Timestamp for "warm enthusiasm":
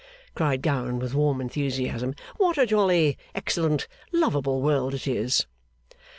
1.13-2.15